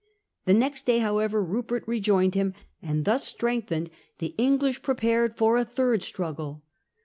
The 0.45 0.55
next 0.55 0.87
day 0.87 0.97
however 0.97 1.43
Rupert 1.43 1.83
re 1.85 1.99
joined 1.99 2.33
him, 2.33 2.55
and, 2.81 3.05
thus 3.05 3.27
strengthened, 3.27 3.91
the 4.17 4.33
English 4.35 4.81
prepared 4.81 5.37
for 5.37 5.57
a 5.57 5.63
third 5.63 6.01
struggle. 6.01 6.63